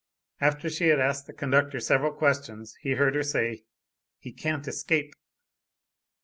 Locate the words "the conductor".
1.27-1.79